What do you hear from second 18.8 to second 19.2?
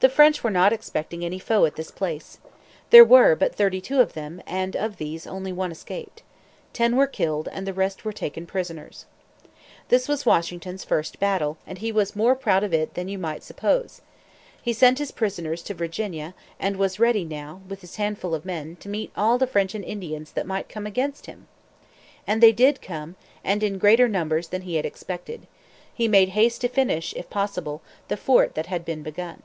to meet